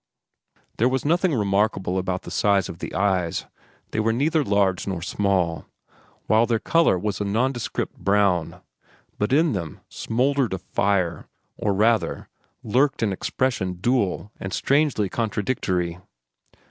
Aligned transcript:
There 0.77 0.89
was 0.89 1.05
nothing 1.05 1.31
remarkable 1.35 1.99
about 1.99 2.23
the 2.23 2.31
size 2.31 2.69
of 2.69 2.79
the 2.79 2.95
eyes. 2.95 3.45
They 3.91 3.99
were 3.99 4.11
neither 4.11 4.43
large 4.43 4.87
nor 4.87 5.03
small, 5.03 5.67
while 6.25 6.47
their 6.47 6.57
color 6.57 6.97
was 6.97 7.21
a 7.21 7.23
nondescript 7.23 7.99
brown; 7.99 8.61
but 9.19 9.31
in 9.31 9.53
them 9.53 9.81
smouldered 9.89 10.53
a 10.55 10.57
fire, 10.57 11.27
or, 11.55 11.71
rather, 11.75 12.29
lurked 12.63 13.03
an 13.03 13.13
expression 13.13 13.73
dual 13.73 14.31
and 14.39 14.53
strangely 14.53 15.07
contradictory. 15.07 15.99